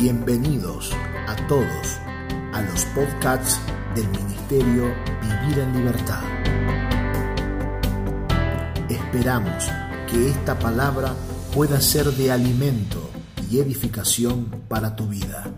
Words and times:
Bienvenidos 0.00 0.92
a 1.28 1.36
todos 1.46 1.98
a 2.54 2.62
los 2.62 2.86
podcasts 2.86 3.60
del 3.94 4.08
Ministerio 4.08 4.94
Vivir 5.20 5.58
en 5.58 5.76
Libertad. 5.76 6.22
Esperamos 8.88 9.68
que 10.10 10.30
esta 10.30 10.58
palabra 10.58 11.14
pueda 11.54 11.82
ser 11.82 12.06
de 12.06 12.32
alimento 12.32 13.10
y 13.50 13.58
edificación 13.58 14.46
para 14.70 14.96
tu 14.96 15.06
vida. 15.06 15.52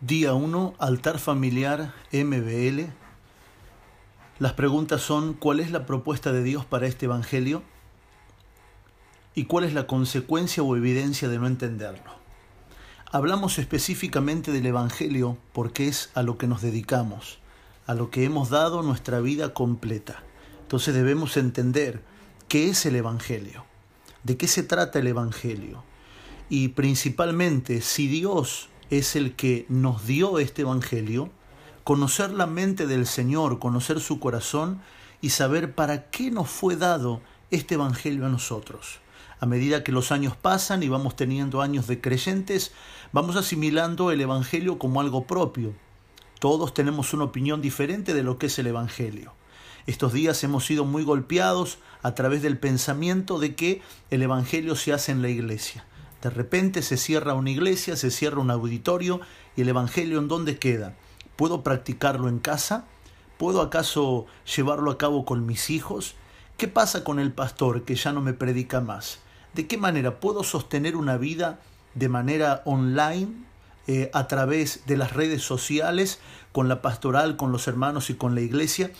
Día 0.00 0.34
1, 0.34 0.74
altar 0.78 1.18
familiar 1.18 1.94
MBL. 2.12 2.92
Las 4.38 4.52
preguntas 4.52 5.02
son, 5.02 5.34
¿cuál 5.34 5.58
es 5.58 5.72
la 5.72 5.84
propuesta 5.84 6.30
de 6.30 6.44
Dios 6.44 6.64
para 6.64 6.86
este 6.86 7.06
Evangelio? 7.06 7.64
¿Y 9.38 9.44
cuál 9.44 9.64
es 9.64 9.74
la 9.74 9.86
consecuencia 9.86 10.62
o 10.62 10.76
evidencia 10.76 11.28
de 11.28 11.38
no 11.38 11.46
entenderlo? 11.46 12.10
Hablamos 13.12 13.58
específicamente 13.58 14.50
del 14.50 14.64
Evangelio 14.64 15.36
porque 15.52 15.88
es 15.88 16.08
a 16.14 16.22
lo 16.22 16.38
que 16.38 16.46
nos 16.46 16.62
dedicamos, 16.62 17.38
a 17.86 17.92
lo 17.92 18.08
que 18.08 18.24
hemos 18.24 18.48
dado 18.48 18.80
nuestra 18.80 19.20
vida 19.20 19.52
completa. 19.52 20.22
Entonces 20.62 20.94
debemos 20.94 21.36
entender 21.36 22.00
qué 22.48 22.70
es 22.70 22.86
el 22.86 22.96
Evangelio, 22.96 23.66
de 24.24 24.38
qué 24.38 24.48
se 24.48 24.62
trata 24.62 25.00
el 25.00 25.06
Evangelio. 25.06 25.84
Y 26.48 26.68
principalmente, 26.68 27.82
si 27.82 28.08
Dios 28.08 28.70
es 28.88 29.16
el 29.16 29.36
que 29.36 29.66
nos 29.68 30.06
dio 30.06 30.38
este 30.38 30.62
Evangelio, 30.62 31.28
conocer 31.84 32.30
la 32.30 32.46
mente 32.46 32.86
del 32.86 33.06
Señor, 33.06 33.58
conocer 33.58 34.00
su 34.00 34.18
corazón 34.18 34.80
y 35.20 35.28
saber 35.28 35.74
para 35.74 36.08
qué 36.08 36.30
nos 36.30 36.48
fue 36.48 36.74
dado 36.74 37.20
este 37.50 37.74
Evangelio 37.74 38.24
a 38.24 38.30
nosotros. 38.30 39.00
A 39.38 39.46
medida 39.46 39.84
que 39.84 39.92
los 39.92 40.12
años 40.12 40.34
pasan 40.34 40.82
y 40.82 40.88
vamos 40.88 41.14
teniendo 41.14 41.60
años 41.60 41.86
de 41.86 42.00
creyentes, 42.00 42.72
vamos 43.12 43.36
asimilando 43.36 44.10
el 44.10 44.22
Evangelio 44.22 44.78
como 44.78 45.00
algo 45.00 45.26
propio. 45.26 45.74
Todos 46.38 46.72
tenemos 46.72 47.12
una 47.12 47.24
opinión 47.24 47.60
diferente 47.60 48.14
de 48.14 48.22
lo 48.22 48.38
que 48.38 48.46
es 48.46 48.58
el 48.58 48.66
Evangelio. 48.66 49.34
Estos 49.86 50.14
días 50.14 50.42
hemos 50.42 50.64
sido 50.64 50.86
muy 50.86 51.04
golpeados 51.04 51.78
a 52.02 52.14
través 52.14 52.40
del 52.40 52.58
pensamiento 52.58 53.38
de 53.38 53.54
que 53.54 53.82
el 54.10 54.22
Evangelio 54.22 54.74
se 54.74 54.94
hace 54.94 55.12
en 55.12 55.20
la 55.20 55.28
iglesia. 55.28 55.84
De 56.22 56.30
repente 56.30 56.80
se 56.80 56.96
cierra 56.96 57.34
una 57.34 57.50
iglesia, 57.50 57.94
se 57.94 58.10
cierra 58.10 58.40
un 58.40 58.50
auditorio 58.50 59.20
y 59.54 59.60
el 59.62 59.68
Evangelio 59.68 60.18
en 60.18 60.28
dónde 60.28 60.58
queda? 60.58 60.96
¿Puedo 61.36 61.62
practicarlo 61.62 62.28
en 62.28 62.38
casa? 62.38 62.86
¿Puedo 63.36 63.60
acaso 63.60 64.26
llevarlo 64.56 64.90
a 64.90 64.98
cabo 64.98 65.26
con 65.26 65.44
mis 65.44 65.68
hijos? 65.68 66.14
¿Qué 66.56 66.68
pasa 66.68 67.04
con 67.04 67.20
el 67.20 67.32
pastor 67.32 67.84
que 67.84 67.96
ya 67.96 68.12
no 68.12 68.22
me 68.22 68.32
predica 68.32 68.80
más? 68.80 69.20
¿De 69.56 69.66
qué 69.66 69.78
manera 69.78 70.20
puedo 70.20 70.44
sostener 70.44 70.96
una 70.96 71.16
vida 71.16 71.60
de 71.94 72.10
manera 72.10 72.60
online 72.66 73.32
eh, 73.86 74.10
a 74.12 74.28
través 74.28 74.82
de 74.84 74.98
las 74.98 75.14
redes 75.14 75.40
sociales, 75.40 76.20
con 76.52 76.68
la 76.68 76.82
pastoral, 76.82 77.38
con 77.38 77.52
los 77.52 77.66
hermanos 77.66 78.10
y 78.10 78.14
con 78.16 78.34
la 78.34 78.42
iglesia? 78.42 78.90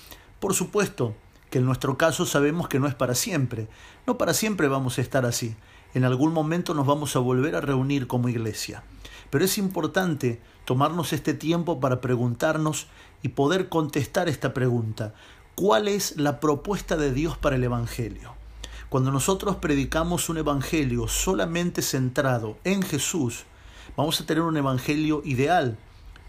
Por 0.40 0.54
supuesto 0.54 1.14
que 1.50 1.58
en 1.58 1.66
nuestro 1.66 1.98
caso 1.98 2.24
sabemos 2.24 2.68
que 2.68 2.80
no 2.80 2.86
es 2.86 2.94
para 2.94 3.14
siempre. 3.14 3.68
No 4.06 4.16
para 4.16 4.32
siempre 4.32 4.66
vamos 4.66 4.96
a 4.96 5.02
estar 5.02 5.26
así. 5.26 5.54
En 5.92 6.04
algún 6.04 6.32
momento 6.32 6.72
nos 6.72 6.86
vamos 6.86 7.16
a 7.16 7.18
volver 7.18 7.54
a 7.54 7.60
reunir 7.60 8.06
como 8.06 8.30
iglesia. 8.30 8.82
Pero 9.28 9.44
es 9.44 9.58
importante 9.58 10.40
tomarnos 10.64 11.12
este 11.12 11.34
tiempo 11.34 11.80
para 11.80 12.00
preguntarnos 12.00 12.86
y 13.20 13.28
poder 13.28 13.68
contestar 13.68 14.30
esta 14.30 14.54
pregunta. 14.54 15.12
¿Cuál 15.54 15.86
es 15.86 16.16
la 16.16 16.40
propuesta 16.40 16.96
de 16.96 17.12
Dios 17.12 17.36
para 17.36 17.56
el 17.56 17.64
Evangelio? 17.64 18.45
Cuando 18.96 19.12
nosotros 19.12 19.56
predicamos 19.56 20.30
un 20.30 20.38
Evangelio 20.38 21.06
solamente 21.06 21.82
centrado 21.82 22.56
en 22.64 22.80
Jesús, 22.80 23.44
vamos 23.94 24.18
a 24.18 24.24
tener 24.24 24.42
un 24.42 24.56
Evangelio 24.56 25.20
ideal, 25.22 25.76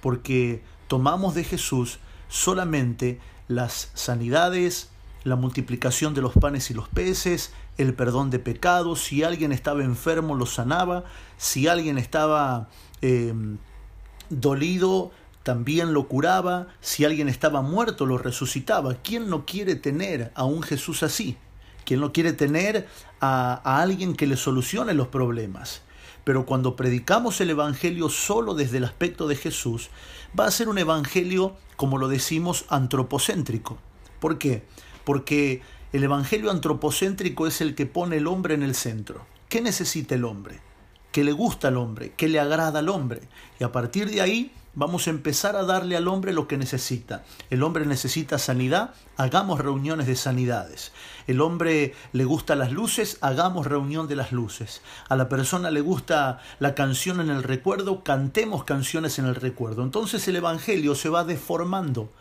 porque 0.02 0.62
tomamos 0.90 1.34
de 1.34 1.46
Jesús 1.46 2.00
solamente 2.28 3.22
las 3.48 3.90
sanidades, 3.94 4.90
la 5.24 5.38
multiplicación 5.38 6.14
de 6.14 6.20
los 6.20 6.34
panes 6.34 6.70
y 6.70 6.74
los 6.74 6.90
peces, 6.90 7.54
el 7.78 7.94
perdón 7.94 8.32
de 8.32 8.40
pecados, 8.40 9.00
si 9.02 9.24
alguien 9.24 9.54
estaba 9.54 9.86
enfermo 9.86 10.36
lo 10.36 10.46
sanaba, 10.46 11.06
si 11.38 11.70
alguien 11.70 11.98
estaba 11.98 12.68
eh, 13.02 13.34
dolido 14.30 15.12
también 15.44 15.94
lo 15.94 16.10
curaba, 16.10 16.68
si 16.82 17.06
alguien 17.06 17.30
estaba 17.30 17.62
muerto 17.62 18.06
lo 18.06 18.18
resucitaba. 18.18 18.96
¿Quién 18.96 19.30
no 19.30 19.46
quiere 19.46 19.76
tener 19.76 20.34
a 20.36 20.44
un 20.44 20.62
Jesús 20.64 21.02
así? 21.02 21.38
¿Quién 21.88 22.02
no 22.02 22.12
quiere 22.12 22.34
tener 22.34 22.86
a, 23.22 23.62
a 23.64 23.82
alguien 23.82 24.14
que 24.14 24.28
le 24.28 24.36
solucione 24.36 24.94
los 24.94 25.08
problemas? 25.08 25.84
Pero 26.26 26.46
cuando 26.46 26.76
predicamos 26.76 27.40
el 27.40 27.52
Evangelio 27.52 28.10
solo 28.10 28.56
desde 28.56 28.80
el 28.80 28.84
aspecto 28.84 29.30
de 29.30 29.38
Jesús, 29.38 29.90
va 30.38 30.48
a 30.48 30.52
ser 30.52 30.68
un 30.68 30.80
Evangelio, 30.80 31.56
como 31.78 31.98
lo 31.98 32.10
decimos, 32.10 32.66
antropocéntrico. 32.68 33.78
¿Por 34.20 34.38
qué? 34.38 34.64
Porque 35.06 35.62
el 35.94 36.04
Evangelio 36.04 36.52
antropocéntrico 36.52 37.48
es 37.48 37.62
el 37.62 37.74
que 37.74 37.86
pone 37.86 38.18
el 38.18 38.28
hombre 38.28 38.56
en 38.56 38.64
el 38.64 38.76
centro. 38.76 39.26
¿Qué 39.48 39.62
necesita 39.62 40.16
el 40.16 40.26
hombre? 40.26 40.60
¿Qué 41.18 41.24
le 41.24 41.32
gusta 41.32 41.70
al 41.70 41.78
hombre? 41.78 42.14
¿Qué 42.16 42.28
le 42.28 42.40
agrada 42.40 42.78
al 42.78 42.90
hombre? 42.90 43.22
Y 43.60 43.64
a 43.64 43.72
partir 43.72 44.08
de 44.12 44.22
ahí 44.22 44.52
vamos 44.76 45.08
a 45.08 45.10
empezar 45.10 45.56
a 45.56 45.64
darle 45.64 45.98
al 45.98 46.08
hombre 46.08 46.32
lo 46.32 46.48
que 46.48 46.60
necesita. 46.60 47.24
El 47.50 47.64
hombre 47.64 47.88
necesita 47.88 48.38
sanidad, 48.38 48.94
hagamos 49.16 49.60
reuniones 49.60 50.06
de 50.06 50.16
sanidades. 50.16 50.92
El 51.26 51.42
hombre 51.42 51.96
le 52.14 52.24
gusta 52.24 52.56
las 52.56 52.72
luces, 52.72 53.18
hagamos 53.22 53.66
reunión 53.66 54.08
de 54.08 54.16
las 54.16 54.32
luces. 54.32 54.84
A 55.10 55.16
la 55.16 55.28
persona 55.28 55.72
le 55.72 55.82
gusta 55.82 56.40
la 56.60 56.76
canción 56.76 57.20
en 57.20 57.32
el 57.32 57.42
recuerdo, 57.42 58.04
cantemos 58.04 58.64
canciones 58.64 59.18
en 59.18 59.26
el 59.26 59.34
recuerdo. 59.34 59.82
Entonces 59.82 60.28
el 60.28 60.36
Evangelio 60.36 60.94
se 60.94 61.10
va 61.10 61.24
deformando 61.24 62.12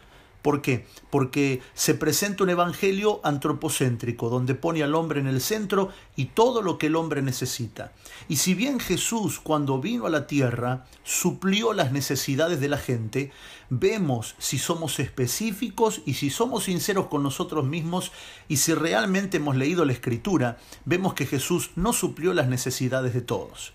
¿Por 0.46 0.62
qué? 0.62 0.86
Porque 1.10 1.60
se 1.74 1.94
presenta 1.94 2.44
un 2.44 2.50
evangelio 2.50 3.20
antropocéntrico, 3.24 4.28
donde 4.28 4.54
pone 4.54 4.84
al 4.84 4.94
hombre 4.94 5.18
en 5.18 5.26
el 5.26 5.40
centro 5.40 5.88
y 6.14 6.26
todo 6.26 6.62
lo 6.62 6.78
que 6.78 6.86
el 6.86 6.94
hombre 6.94 7.20
necesita. 7.20 7.90
Y 8.28 8.36
si 8.36 8.54
bien 8.54 8.78
Jesús, 8.78 9.40
cuando 9.40 9.80
vino 9.80 10.06
a 10.06 10.10
la 10.10 10.28
tierra, 10.28 10.86
suplió 11.02 11.72
las 11.72 11.90
necesidades 11.90 12.60
de 12.60 12.68
la 12.68 12.78
gente, 12.78 13.32
vemos 13.70 14.36
si 14.38 14.58
somos 14.58 15.00
específicos 15.00 16.02
y 16.06 16.14
si 16.14 16.30
somos 16.30 16.62
sinceros 16.62 17.08
con 17.08 17.24
nosotros 17.24 17.64
mismos 17.64 18.12
y 18.46 18.58
si 18.58 18.72
realmente 18.72 19.38
hemos 19.38 19.56
leído 19.56 19.84
la 19.84 19.94
Escritura, 19.94 20.58
vemos 20.84 21.14
que 21.14 21.26
Jesús 21.26 21.72
no 21.74 21.92
suplió 21.92 22.32
las 22.32 22.46
necesidades 22.46 23.14
de 23.14 23.20
todos. 23.20 23.72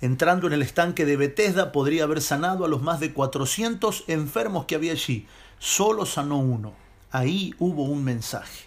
Entrando 0.00 0.46
en 0.46 0.54
el 0.54 0.62
estanque 0.62 1.04
de 1.04 1.16
Bethesda 1.16 1.70
podría 1.70 2.04
haber 2.04 2.20
sanado 2.20 2.64
a 2.64 2.68
los 2.68 2.82
más 2.82 3.00
de 3.00 3.12
400 3.12 4.04
enfermos 4.08 4.64
que 4.64 4.74
había 4.74 4.92
allí, 4.92 5.26
solo 5.58 6.06
sanó 6.06 6.38
uno. 6.38 6.72
Ahí 7.10 7.54
hubo 7.58 7.84
un 7.84 8.04
mensaje. 8.04 8.64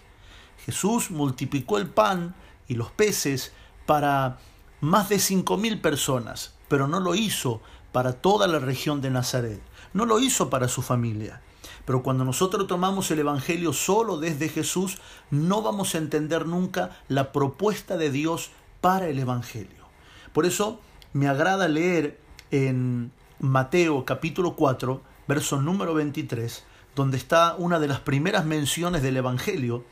Jesús 0.64 1.10
multiplicó 1.10 1.78
el 1.78 1.88
pan 1.88 2.34
y 2.66 2.74
los 2.74 2.90
peces 2.90 3.52
para 3.86 4.38
más 4.80 5.08
de 5.08 5.18
cinco 5.18 5.56
mil 5.56 5.80
personas, 5.80 6.54
pero 6.68 6.88
no 6.88 7.00
lo 7.00 7.14
hizo 7.14 7.60
para 7.92 8.12
toda 8.12 8.46
la 8.46 8.58
región 8.58 9.00
de 9.00 9.10
Nazaret, 9.10 9.60
no 9.92 10.04
lo 10.04 10.20
hizo 10.20 10.50
para 10.50 10.68
su 10.68 10.82
familia. 10.82 11.40
Pero 11.84 12.02
cuando 12.02 12.24
nosotros 12.24 12.66
tomamos 12.66 13.10
el 13.10 13.20
Evangelio 13.20 13.72
solo 13.72 14.18
desde 14.18 14.50
Jesús, 14.50 14.98
no 15.30 15.62
vamos 15.62 15.94
a 15.94 15.98
entender 15.98 16.46
nunca 16.46 16.98
la 17.08 17.32
propuesta 17.32 17.96
de 17.96 18.10
Dios 18.10 18.50
para 18.80 19.08
el 19.08 19.18
Evangelio. 19.18 19.86
Por 20.34 20.44
eso 20.44 20.80
me 21.14 21.28
agrada 21.28 21.66
leer 21.66 22.20
en 22.50 23.10
Mateo 23.40 24.04
capítulo 24.04 24.54
4, 24.54 25.00
verso 25.26 25.62
número 25.62 25.94
23, 25.94 26.64
donde 26.98 27.16
está 27.16 27.54
una 27.56 27.78
de 27.78 27.86
las 27.86 28.00
primeras 28.00 28.44
menciones 28.44 29.04
del 29.04 29.18
Evangelio, 29.18 29.84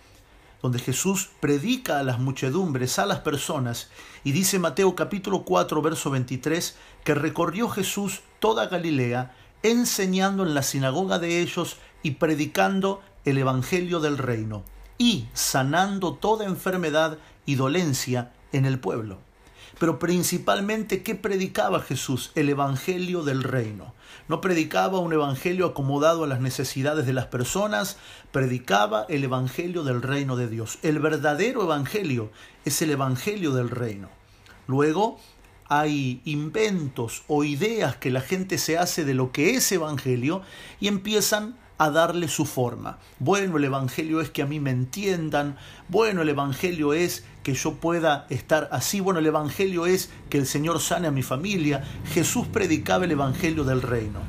donde 0.61 0.81
Jesús 0.81 1.31
predica 1.39 2.00
a 2.00 2.03
las 2.03 2.19
muchedumbres, 2.19 2.98
a 2.98 3.07
las 3.07 3.21
personas, 3.21 3.91
y 4.25 4.33
dice 4.33 4.59
Mateo 4.59 4.97
capítulo 4.97 5.45
4, 5.45 5.83
verso 5.83 6.10
23, 6.10 6.77
que 7.04 7.15
recorrió 7.15 7.69
Jesús 7.69 8.22
toda 8.41 8.66
Galilea, 8.66 9.36
enseñando 9.63 10.45
en 10.45 10.54
la 10.54 10.65
sinagoga 10.65 11.21
de 11.21 11.42
ellos 11.42 11.77
y 12.03 12.13
predicando 12.13 13.01
el 13.25 13.39
Evangelio 13.39 14.01
del 14.01 14.19
reino, 14.19 14.65
y 14.98 15.28
sanando 15.33 16.15
toda 16.15 16.45
enfermedad 16.45 17.19
y 17.45 17.54
dolencia 17.54 18.33
en 18.51 18.66
el 18.66 18.81
pueblo. 18.81 19.26
Pero 19.78 19.99
principalmente, 19.99 21.03
¿qué 21.03 21.15
predicaba 21.15 21.81
Jesús? 21.81 22.33
El 22.34 22.49
Evangelio 22.49 23.23
del 23.23 23.43
reino. 23.43 23.95
No 24.28 24.41
predicaba 24.41 24.99
un 24.99 25.13
Evangelio 25.13 25.67
acomodado 25.67 26.25
a 26.25 26.27
las 26.27 26.41
necesidades 26.41 27.07
de 27.07 27.13
las 27.13 27.27
personas, 27.27 27.99
predicaba 28.33 29.05
el 29.09 29.25
Evangelio 29.25 29.84
del 29.84 30.01
reino 30.03 30.37
de 30.37 30.49
Dios. 30.49 30.78
El 30.83 30.99
verdadero 30.99 31.63
Evangelio 31.63 32.31
es 32.65 32.81
el 32.81 32.91
Evangelio 32.91 33.53
del 33.53 33.69
reino. 33.69 34.09
Luego, 34.67 35.19
hay 35.69 36.22
inventos 36.25 37.25
o 37.27 37.45
ideas 37.45 37.97
que 37.97 38.11
la 38.11 38.21
gente 38.21 38.59
se 38.59 38.79
hace 38.79 39.05
de 39.05 39.15
lo 39.15 39.33
que 39.33 39.57
es 39.57 39.71
Evangelio 39.72 40.43
y 40.81 40.89
empiezan 40.89 41.57
a 41.78 41.91
darle 41.91 42.28
su 42.28 42.47
forma. 42.47 42.99
Bueno, 43.19 43.57
el 43.59 43.65
Evangelio 43.65 44.21
es 44.21 44.31
que 44.31 44.43
a 44.43 44.47
mí 44.47 44.61
me 44.61 44.71
entiendan, 44.71 45.57
bueno, 45.89 46.23
el 46.23 46.28
Evangelio 46.28 46.93
es 46.93 47.25
que 47.43 47.55
yo 47.55 47.75
pueda 47.75 48.27
estar 48.31 48.69
así, 48.73 49.01
bueno, 49.01 49.21
el 49.21 49.27
Evangelio 49.27 49.87
es 49.87 50.11
que 50.31 50.39
el 50.39 50.47
Señor 50.47 50.81
sane 50.81 51.09
a 51.09 51.13
mi 51.13 51.23
familia. 51.23 51.84
Jesús 52.13 52.47
predicaba 52.47 53.05
el 53.05 53.13
Evangelio 53.13 53.65
del 53.65 53.83
reino. 53.83 54.21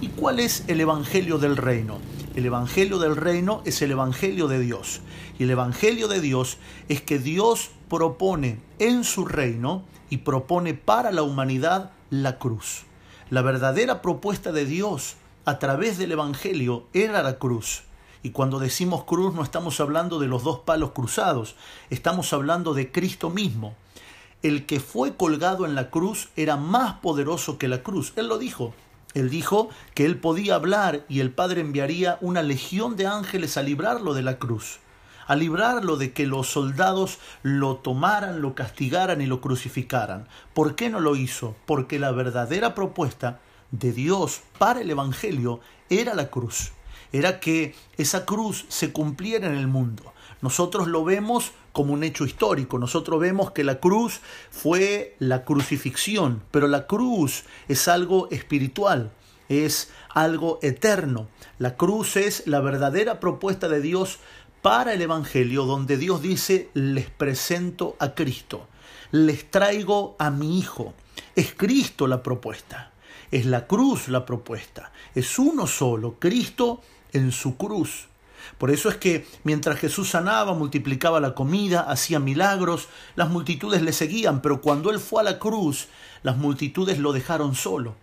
¿Y 0.00 0.08
cuál 0.08 0.40
es 0.40 0.64
el 0.68 0.80
Evangelio 0.80 1.38
del 1.38 1.56
reino? 1.56 1.98
El 2.36 2.46
Evangelio 2.46 2.98
del 2.98 3.16
reino 3.16 3.62
es 3.64 3.82
el 3.82 3.90
Evangelio 3.90 4.46
de 4.46 4.60
Dios. 4.60 5.00
Y 5.38 5.44
el 5.44 5.50
Evangelio 5.50 6.08
de 6.08 6.20
Dios 6.20 6.58
es 6.88 7.02
que 7.02 7.18
Dios 7.18 7.70
propone 7.88 8.60
en 8.78 9.02
su 9.02 9.24
reino 9.24 9.84
y 10.10 10.18
propone 10.18 10.74
para 10.74 11.10
la 11.10 11.22
humanidad 11.22 11.90
la 12.10 12.38
cruz. 12.38 12.84
La 13.30 13.42
verdadera 13.42 14.02
propuesta 14.02 14.52
de 14.52 14.64
Dios 14.64 15.16
a 15.48 15.58
través 15.58 15.96
del 15.96 16.12
Evangelio 16.12 16.88
era 16.92 17.22
la 17.22 17.38
cruz. 17.38 17.84
Y 18.22 18.32
cuando 18.32 18.58
decimos 18.58 19.04
cruz 19.04 19.34
no 19.34 19.42
estamos 19.42 19.80
hablando 19.80 20.18
de 20.18 20.26
los 20.26 20.44
dos 20.44 20.58
palos 20.58 20.90
cruzados, 20.90 21.56
estamos 21.88 22.34
hablando 22.34 22.74
de 22.74 22.92
Cristo 22.92 23.30
mismo. 23.30 23.74
El 24.42 24.66
que 24.66 24.78
fue 24.78 25.16
colgado 25.16 25.64
en 25.64 25.74
la 25.74 25.88
cruz 25.88 26.28
era 26.36 26.58
más 26.58 26.96
poderoso 26.96 27.56
que 27.56 27.66
la 27.66 27.82
cruz. 27.82 28.12
Él 28.16 28.28
lo 28.28 28.36
dijo. 28.36 28.74
Él 29.14 29.30
dijo 29.30 29.70
que 29.94 30.04
él 30.04 30.18
podía 30.18 30.54
hablar 30.54 31.06
y 31.08 31.20
el 31.20 31.30
Padre 31.30 31.62
enviaría 31.62 32.18
una 32.20 32.42
legión 32.42 32.96
de 32.96 33.06
ángeles 33.06 33.56
a 33.56 33.62
librarlo 33.62 34.12
de 34.12 34.20
la 34.20 34.38
cruz, 34.38 34.80
a 35.26 35.34
librarlo 35.34 35.96
de 35.96 36.12
que 36.12 36.26
los 36.26 36.50
soldados 36.50 37.20
lo 37.42 37.76
tomaran, 37.76 38.42
lo 38.42 38.54
castigaran 38.54 39.22
y 39.22 39.26
lo 39.26 39.40
crucificaran. 39.40 40.28
¿Por 40.52 40.74
qué 40.74 40.90
no 40.90 41.00
lo 41.00 41.16
hizo? 41.16 41.56
Porque 41.64 41.98
la 41.98 42.10
verdadera 42.10 42.74
propuesta 42.74 43.40
de 43.70 43.92
Dios 43.92 44.40
para 44.58 44.80
el 44.80 44.90
Evangelio 44.90 45.60
era 45.90 46.14
la 46.14 46.30
cruz. 46.30 46.72
Era 47.12 47.40
que 47.40 47.74
esa 47.96 48.26
cruz 48.26 48.66
se 48.68 48.92
cumpliera 48.92 49.46
en 49.46 49.54
el 49.54 49.66
mundo. 49.66 50.12
Nosotros 50.40 50.86
lo 50.88 51.04
vemos 51.04 51.52
como 51.72 51.94
un 51.94 52.04
hecho 52.04 52.24
histórico. 52.24 52.78
Nosotros 52.78 53.20
vemos 53.20 53.52
que 53.52 53.64
la 53.64 53.80
cruz 53.80 54.20
fue 54.50 55.16
la 55.18 55.44
crucifixión, 55.44 56.42
pero 56.50 56.66
la 56.66 56.86
cruz 56.86 57.44
es 57.68 57.88
algo 57.88 58.28
espiritual, 58.30 59.12
es 59.48 59.90
algo 60.10 60.58
eterno. 60.62 61.28
La 61.58 61.76
cruz 61.76 62.16
es 62.16 62.46
la 62.46 62.60
verdadera 62.60 63.20
propuesta 63.20 63.68
de 63.68 63.80
Dios 63.80 64.18
para 64.62 64.92
el 64.92 65.02
Evangelio, 65.02 65.64
donde 65.64 65.96
Dios 65.96 66.20
dice, 66.20 66.68
les 66.74 67.10
presento 67.10 67.96
a 67.98 68.14
Cristo, 68.14 68.66
les 69.12 69.50
traigo 69.50 70.16
a 70.18 70.30
mi 70.30 70.58
Hijo. 70.58 70.94
Es 71.36 71.54
Cristo 71.54 72.06
la 72.06 72.22
propuesta, 72.22 72.92
es 73.30 73.46
la 73.46 73.66
cruz 73.66 74.08
la 74.08 74.24
propuesta, 74.24 74.92
es 75.14 75.38
uno 75.38 75.66
solo, 75.66 76.16
Cristo 76.18 76.80
en 77.12 77.32
su 77.32 77.56
cruz. 77.56 78.08
Por 78.56 78.70
eso 78.70 78.88
es 78.88 78.96
que 78.96 79.26
mientras 79.44 79.78
Jesús 79.78 80.10
sanaba, 80.10 80.54
multiplicaba 80.54 81.20
la 81.20 81.34
comida, 81.34 81.82
hacía 81.82 82.18
milagros, 82.18 82.88
las 83.14 83.28
multitudes 83.28 83.82
le 83.82 83.92
seguían, 83.92 84.40
pero 84.40 84.60
cuando 84.60 84.90
Él 84.90 84.98
fue 84.98 85.20
a 85.20 85.24
la 85.24 85.38
cruz, 85.38 85.88
las 86.22 86.36
multitudes 86.36 86.98
lo 86.98 87.12
dejaron 87.12 87.54
solo. 87.54 87.94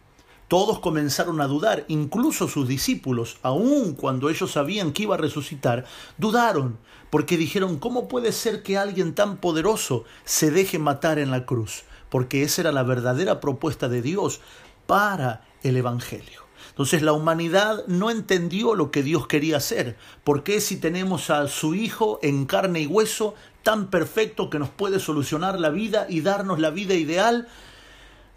Todos 0.47 0.79
comenzaron 0.79 1.41
a 1.41 1.47
dudar, 1.47 1.85
incluso 1.87 2.47
sus 2.47 2.67
discípulos, 2.67 3.37
aun 3.41 3.93
cuando 3.93 4.29
ellos 4.29 4.51
sabían 4.51 4.93
que 4.93 5.03
iba 5.03 5.15
a 5.15 5.19
resucitar, 5.19 5.85
dudaron, 6.19 6.77
porque 7.09 7.35
dijeron, 7.35 7.79
¿cómo 7.79 8.07
puede 8.07 8.31
ser 8.31 8.61
que 8.61 8.77
alguien 8.77 9.15
tan 9.15 9.37
poderoso 9.37 10.03
se 10.23 10.51
deje 10.51 10.77
matar 10.77 11.17
en 11.17 11.31
la 11.31 11.47
cruz? 11.47 11.83
Porque 12.09 12.43
esa 12.43 12.61
era 12.61 12.71
la 12.71 12.83
verdadera 12.83 13.39
propuesta 13.39 13.89
de 13.89 14.03
Dios 14.03 14.39
para 14.87 15.45
el 15.63 15.77
Evangelio. 15.77 16.45
Entonces 16.69 17.01
la 17.01 17.13
humanidad 17.13 17.85
no 17.87 18.11
entendió 18.11 18.75
lo 18.75 18.91
que 18.91 19.01
Dios 19.01 19.27
quería 19.27 19.57
hacer. 19.57 19.97
¿Por 20.23 20.43
qué 20.43 20.59
si 20.59 20.77
tenemos 20.77 21.29
a 21.29 21.47
su 21.47 21.73
Hijo 21.73 22.19
en 22.21 22.45
carne 22.45 22.81
y 22.81 22.85
hueso, 22.87 23.35
tan 23.63 23.89
perfecto 23.89 24.49
que 24.49 24.59
nos 24.59 24.69
puede 24.69 24.99
solucionar 24.99 25.59
la 25.59 25.69
vida 25.69 26.05
y 26.09 26.21
darnos 26.21 26.59
la 26.59 26.71
vida 26.71 26.93
ideal, 26.93 27.47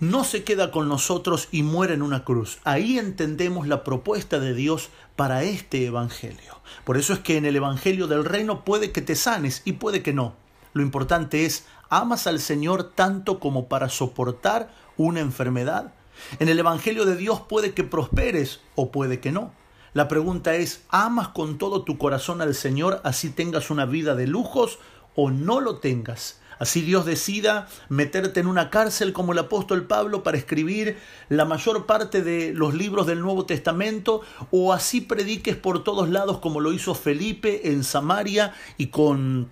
no 0.00 0.22
se 0.22 0.44
queda 0.44 0.70
con 0.70 0.88
nosotros 0.88 1.48
y 1.50 1.64
muere 1.64 1.94
en 1.94 2.02
una 2.02 2.24
cruz. 2.24 2.58
Ahí 2.62 2.98
entendemos 2.98 3.66
la 3.66 3.82
propuesta 3.82 4.38
de 4.38 4.54
Dios 4.54 4.90
para 5.16 5.42
este 5.42 5.84
Evangelio. 5.84 6.60
Por 6.84 6.96
eso 6.96 7.12
es 7.14 7.18
que 7.18 7.36
en 7.36 7.44
el 7.44 7.56
Evangelio 7.56 8.06
del 8.06 8.24
Reino 8.24 8.64
puede 8.64 8.92
que 8.92 9.02
te 9.02 9.16
sanes 9.16 9.62
y 9.64 9.72
puede 9.72 10.02
que 10.02 10.12
no. 10.12 10.36
Lo 10.74 10.82
importante 10.82 11.44
es, 11.44 11.66
¿amas 11.90 12.28
al 12.28 12.38
Señor 12.38 12.92
tanto 12.94 13.40
como 13.40 13.66
para 13.66 13.88
soportar 13.88 14.70
una 14.96 15.18
enfermedad? 15.18 15.92
En 16.38 16.48
el 16.48 16.58
Evangelio 16.58 17.04
de 17.04 17.16
Dios 17.16 17.40
puede 17.40 17.74
que 17.74 17.84
prosperes 17.84 18.60
o 18.74 18.90
puede 18.90 19.20
que 19.20 19.32
no. 19.32 19.52
La 19.94 20.08
pregunta 20.08 20.54
es, 20.54 20.84
¿amas 20.90 21.28
con 21.28 21.58
todo 21.58 21.82
tu 21.82 21.98
corazón 21.98 22.42
al 22.42 22.54
Señor 22.54 23.00
así 23.04 23.30
tengas 23.30 23.70
una 23.70 23.86
vida 23.86 24.14
de 24.14 24.26
lujos 24.26 24.78
o 25.14 25.30
no 25.30 25.60
lo 25.60 25.78
tengas? 25.78 26.40
Así 26.58 26.82
Dios 26.82 27.06
decida 27.06 27.68
meterte 27.88 28.40
en 28.40 28.48
una 28.48 28.68
cárcel 28.68 29.12
como 29.12 29.32
el 29.32 29.38
apóstol 29.38 29.86
Pablo 29.86 30.22
para 30.22 30.36
escribir 30.36 30.98
la 31.28 31.44
mayor 31.44 31.86
parte 31.86 32.22
de 32.22 32.52
los 32.52 32.74
libros 32.74 33.06
del 33.06 33.20
Nuevo 33.20 33.46
Testamento 33.46 34.22
o 34.50 34.72
así 34.72 35.00
prediques 35.00 35.56
por 35.56 35.84
todos 35.84 36.08
lados 36.08 36.38
como 36.38 36.60
lo 36.60 36.72
hizo 36.72 36.94
Felipe 36.94 37.70
en 37.70 37.84
Samaria 37.84 38.54
y 38.76 38.88
con 38.88 39.50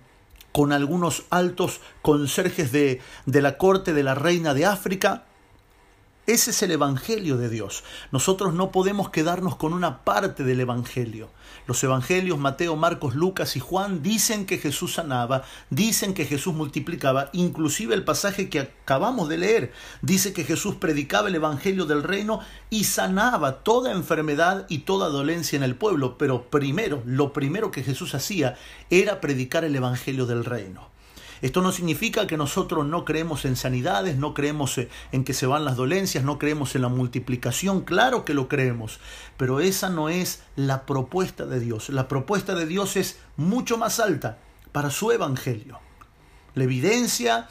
con 0.57 0.73
algunos 0.73 1.25
altos 1.29 1.81
conserjes 2.01 2.71
de, 2.71 2.99
de 3.27 3.41
la 3.43 3.59
corte 3.59 3.93
de 3.93 4.01
la 4.01 4.15
reina 4.15 4.55
de 4.55 4.65
África. 4.65 5.26
Ese 6.27 6.51
es 6.51 6.61
el 6.61 6.71
Evangelio 6.71 7.37
de 7.37 7.47
Dios. 7.47 7.85
Nosotros 8.11 8.53
no 8.53 8.69
podemos 8.69 9.11
quedarnos 9.11 9.55
con 9.55 9.71
una 9.71 10.03
parte 10.03 10.43
del 10.43 10.59
Evangelio. 10.59 11.29
Los 11.67 11.81
Evangelios, 11.85 12.37
Mateo, 12.37 12.75
Marcos, 12.75 13.15
Lucas 13.15 13.55
y 13.55 13.61
Juan, 13.61 14.03
dicen 14.03 14.45
que 14.45 14.57
Jesús 14.57 14.95
sanaba, 14.95 15.43
dicen 15.69 16.13
que 16.13 16.25
Jesús 16.25 16.53
multiplicaba, 16.53 17.29
inclusive 17.31 17.95
el 17.95 18.03
pasaje 18.03 18.49
que 18.49 18.59
acabamos 18.59 19.29
de 19.29 19.37
leer 19.37 19.71
dice 20.01 20.33
que 20.33 20.43
Jesús 20.43 20.75
predicaba 20.75 21.29
el 21.29 21.35
Evangelio 21.35 21.85
del 21.85 22.03
reino 22.03 22.41
y 22.69 22.83
sanaba 22.83 23.63
toda 23.63 23.93
enfermedad 23.93 24.65
y 24.67 24.79
toda 24.79 25.07
dolencia 25.07 25.55
en 25.55 25.63
el 25.63 25.77
pueblo. 25.77 26.17
Pero 26.17 26.49
primero, 26.49 27.03
lo 27.05 27.31
primero 27.31 27.71
que 27.71 27.83
Jesús 27.83 28.13
hacía 28.15 28.57
era 28.89 29.21
predicar 29.21 29.63
el 29.63 29.77
Evangelio 29.77 30.25
del 30.25 30.43
reino. 30.43 30.96
Esto 31.41 31.61
no 31.61 31.71
significa 31.71 32.27
que 32.27 32.37
nosotros 32.37 32.85
no 32.85 33.05
creemos 33.05 33.45
en 33.45 33.55
sanidades, 33.55 34.17
no 34.17 34.33
creemos 34.33 34.77
eh, 34.77 34.89
en 35.11 35.23
que 35.23 35.33
se 35.33 35.45
van 35.45 35.65
las 35.65 35.75
dolencias, 35.75 36.23
no 36.23 36.39
creemos 36.39 36.75
en 36.75 36.81
la 36.81 36.89
multiplicación, 36.89 37.81
claro 37.81 38.25
que 38.25 38.33
lo 38.33 38.47
creemos, 38.47 38.99
pero 39.37 39.59
esa 39.59 39.89
no 39.89 40.09
es 40.09 40.43
la 40.55 40.85
propuesta 40.85 41.45
de 41.45 41.59
Dios. 41.59 41.89
La 41.89 42.07
propuesta 42.07 42.55
de 42.55 42.65
Dios 42.65 42.95
es 42.95 43.19
mucho 43.35 43.77
más 43.77 43.99
alta 43.99 44.39
para 44.71 44.89
su 44.89 45.11
evangelio. 45.11 45.79
La 46.55 46.63
evidencia 46.63 47.49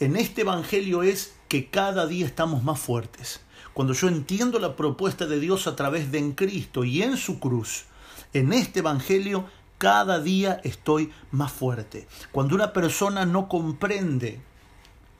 en 0.00 0.16
este 0.16 0.42
evangelio 0.42 1.02
es 1.02 1.34
que 1.48 1.70
cada 1.70 2.06
día 2.06 2.26
estamos 2.26 2.62
más 2.62 2.78
fuertes. 2.78 3.40
Cuando 3.72 3.94
yo 3.94 4.08
entiendo 4.08 4.58
la 4.58 4.74
propuesta 4.74 5.26
de 5.26 5.38
Dios 5.38 5.66
a 5.66 5.76
través 5.76 6.10
de 6.10 6.18
en 6.18 6.32
Cristo 6.32 6.84
y 6.84 7.02
en 7.02 7.16
su 7.16 7.38
cruz, 7.38 7.84
en 8.32 8.52
este 8.52 8.80
evangelio 8.80 9.46
cada 9.78 10.20
día 10.20 10.60
estoy 10.64 11.12
más 11.30 11.52
fuerte. 11.52 12.06
Cuando 12.32 12.54
una 12.54 12.72
persona 12.72 13.26
no 13.26 13.48
comprende 13.48 14.40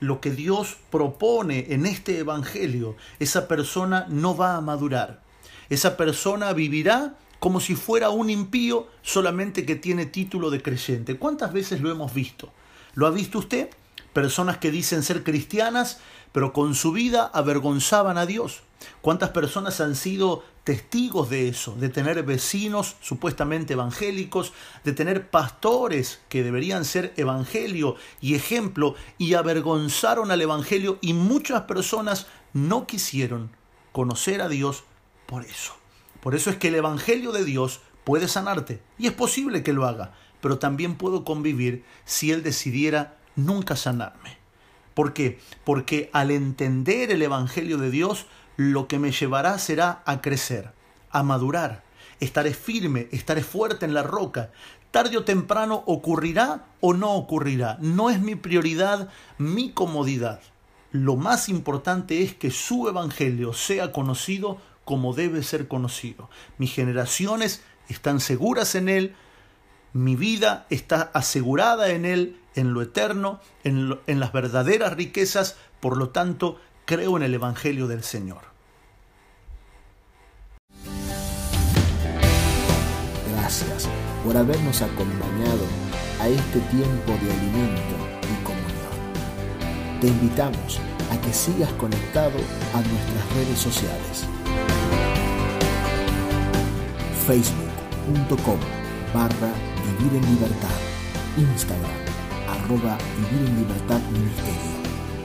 lo 0.00 0.20
que 0.20 0.30
Dios 0.30 0.76
propone 0.90 1.72
en 1.72 1.86
este 1.86 2.18
Evangelio, 2.18 2.96
esa 3.18 3.48
persona 3.48 4.06
no 4.08 4.36
va 4.36 4.56
a 4.56 4.60
madurar. 4.60 5.22
Esa 5.68 5.96
persona 5.96 6.52
vivirá 6.52 7.16
como 7.38 7.60
si 7.60 7.75
fuera 7.75 8.10
un 8.10 8.30
impío 8.30 8.86
solamente 9.02 9.66
que 9.66 9.76
tiene 9.76 10.06
título 10.06 10.50
de 10.50 10.62
creyente. 10.62 11.18
¿Cuántas 11.18 11.52
veces 11.52 11.80
lo 11.80 11.90
hemos 11.90 12.14
visto? 12.14 12.52
¿Lo 12.94 13.06
ha 13.06 13.10
visto 13.10 13.38
usted? 13.38 13.70
Personas 14.12 14.58
que 14.58 14.70
dicen 14.70 15.02
ser 15.02 15.22
cristianas, 15.22 16.00
pero 16.32 16.52
con 16.52 16.75
su 16.75 16.92
vida 16.92 17.30
avergonzaban 17.34 18.16
a 18.16 18.26
Dios. 18.26 18.62
¿Cuántas 19.02 19.30
personas 19.30 19.80
han 19.80 19.94
sido 19.94 20.44
testigos 20.66 21.30
de 21.30 21.49
eso? 21.49 21.76
De 21.76 21.88
tener 21.88 22.25
vecinos 22.25 22.96
supuestamente 23.00 23.75
evangélicos, 23.75 24.52
de 24.82 24.92
tener 24.92 25.30
pastores 25.30 26.20
que 26.28 26.42
deberían 26.42 26.85
ser 26.85 27.14
evangelio 27.16 27.94
y 28.20 28.35
ejemplo 28.35 28.96
y 29.16 29.35
avergonzaron 29.35 30.32
al 30.32 30.42
evangelio 30.42 30.99
y 31.00 31.12
muchas 31.12 31.62
personas 31.62 32.26
no 32.52 32.85
quisieron 32.88 33.50
conocer 33.92 34.42
a 34.42 34.49
Dios 34.49 34.82
por 35.26 35.44
eso. 35.44 35.76
Por 36.20 36.35
eso 36.35 36.50
es 36.50 36.56
que 36.56 36.68
el 36.68 36.75
evangelio 36.75 37.30
de 37.30 37.44
Dios 37.44 37.80
puede 38.02 38.26
sanarte 38.26 38.82
y 38.99 39.06
es 39.06 39.12
posible 39.12 39.62
que 39.62 39.73
lo 39.73 39.87
haga, 39.87 40.14
pero 40.40 40.58
también 40.58 40.96
puedo 40.96 41.25
convivir 41.25 41.85
si 42.04 42.32
Él 42.32 42.42
decidiera 42.42 43.18
nunca 43.37 43.76
sanarme. 43.76 44.37
¿Por 44.94 45.12
qué? 45.12 45.38
Porque 45.62 46.11
al 46.12 46.32
entender 46.32 47.12
el 47.12 47.23
Evangelio 47.23 47.76
de 47.76 47.90
Dios, 47.90 48.26
lo 48.56 48.88
que 48.88 48.98
me 48.98 49.12
llevará 49.12 49.58
será 49.58 50.02
a 50.06 50.20
crecer, 50.20 50.72
a 51.10 51.22
madurar. 51.22 51.84
Estaré 52.20 52.54
firme, 52.54 53.08
estaré 53.12 53.42
fuerte 53.42 53.84
en 53.84 53.94
la 53.94 54.02
roca. 54.02 54.50
Tarde 54.90 55.18
o 55.18 55.25
temprano 55.25 55.82
ocurrirá 55.86 56.66
o 56.80 56.94
no 56.94 57.12
ocurrirá. 57.14 57.76
No 57.80 58.08
es 58.08 58.20
mi 58.20 58.34
prioridad 58.34 59.08
mi 59.36 59.72
comodidad. 59.72 60.40
Lo 60.92 61.16
más 61.16 61.48
importante 61.48 62.22
es 62.22 62.34
que 62.34 62.50
su 62.50 62.88
evangelio 62.88 63.52
sea 63.52 63.92
conocido 63.92 64.58
como 64.84 65.12
debe 65.12 65.42
ser 65.42 65.68
conocido. 65.68 66.30
Mis 66.58 66.72
generaciones 66.72 67.62
están 67.88 68.20
seguras 68.20 68.75
en 68.76 68.88
Él, 68.88 69.14
mi 69.92 70.14
vida 70.14 70.66
está 70.70 71.10
asegurada 71.12 71.90
en 71.90 72.04
Él, 72.04 72.40
en 72.54 72.72
lo 72.72 72.82
eterno, 72.82 73.40
en, 73.64 73.98
en 74.06 74.20
las 74.20 74.32
verdaderas 74.32 74.94
riquezas, 74.94 75.56
por 75.80 75.96
lo 75.96 76.10
tanto, 76.10 76.58
creo 76.87 77.16
en 77.16 77.25
el 77.25 77.35
Evangelio 77.35 77.88
del 77.88 78.02
Señor. 78.05 78.43
Gracias 83.33 83.88
por 84.25 84.37
habernos 84.37 84.81
acompañado 84.83 85.66
a 86.21 86.28
este 86.28 86.61
tiempo 86.61 87.12
de 87.23 87.33
alimento 87.33 87.97
y 88.23 88.45
comunión. 88.45 90.00
Te 90.00 90.07
invitamos 90.07 90.81
a 91.11 91.21
que 91.21 91.33
sigas 91.33 91.73
conectado 91.73 92.38
a 92.73 92.81
nuestras 92.81 93.35
redes 93.35 93.59
sociales. 93.59 94.25
Facebook.com 97.26 98.61
barra 99.12 99.52
Vivir 99.99 100.23
en 100.23 100.35
Libertad. 100.35 100.78
Instagram 101.37 101.90
arroba 102.49 102.97
Vivir 103.16 103.49
en 103.49 103.57
Libertad 103.57 104.00
Ministerio. 104.12 104.76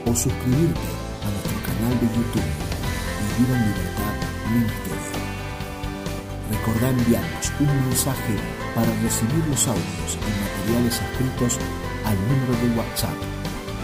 O 0.06 0.16
suscribirte 0.16 1.01
de 1.90 2.06
YouTube 2.06 2.50
Vivir 3.38 3.54
en 3.54 3.62
Libertad 3.66 4.14
Ministerio. 4.52 5.18
Recordá 6.50 6.90
enviarnos 6.90 7.52
un 7.58 7.88
mensaje 7.88 8.36
para 8.74 8.86
recibir 9.02 9.44
los 9.48 9.66
audios 9.66 10.10
y 10.14 10.30
materiales 10.42 11.00
escritos 11.00 11.58
al 12.04 12.16
número 12.28 12.52
de 12.62 12.78
WhatsApp 12.78 13.18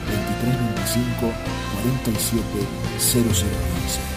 2325 0.07 1.33
47 1.83 2.45
0015. 2.99 4.08